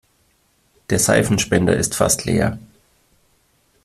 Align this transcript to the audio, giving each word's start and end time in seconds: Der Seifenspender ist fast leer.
Der 0.89 0.97
Seifenspender 0.97 1.77
ist 1.77 1.93
fast 1.93 2.25
leer. 2.25 2.57